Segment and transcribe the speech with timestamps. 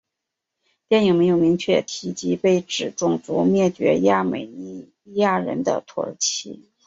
[0.87, 6.71] 电影没有明确提及被指种族灭绝亚美尼亚人的土耳其。